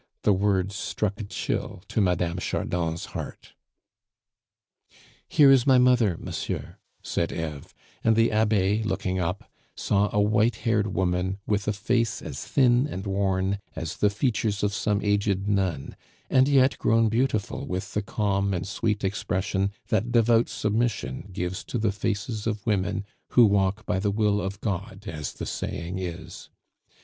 [0.23, 2.37] The words struck a chill to Mme.
[2.39, 3.53] Chardon's heart.
[5.27, 7.71] "Here is my mother, monsieur," said Eve,
[8.03, 12.87] and the Abbe, looking up, saw a white haired woman with a face as thin
[12.87, 15.95] and worn as the features of some aged nun,
[16.31, 21.77] and yet grown beautiful with the calm and sweet expression that devout submission gives to
[21.77, 26.49] the faces of women who walk by the will of God, as the saying is.